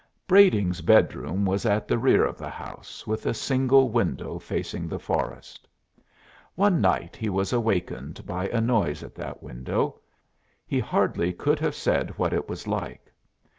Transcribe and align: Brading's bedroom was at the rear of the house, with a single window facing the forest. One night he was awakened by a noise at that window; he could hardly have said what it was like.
Brading's 0.25 0.81
bedroom 0.81 1.45
was 1.45 1.63
at 1.63 1.87
the 1.87 1.99
rear 1.99 2.25
of 2.25 2.39
the 2.39 2.49
house, 2.49 3.05
with 3.05 3.27
a 3.27 3.35
single 3.35 3.89
window 3.89 4.39
facing 4.39 4.87
the 4.87 4.97
forest. 4.97 5.67
One 6.55 6.81
night 6.81 7.15
he 7.15 7.29
was 7.29 7.53
awakened 7.53 8.25
by 8.25 8.47
a 8.49 8.61
noise 8.61 9.03
at 9.03 9.13
that 9.13 9.43
window; 9.43 9.99
he 10.65 10.79
could 10.81 10.89
hardly 10.89 11.37
have 11.59 11.75
said 11.75 12.17
what 12.17 12.33
it 12.33 12.49
was 12.49 12.65
like. 12.65 13.13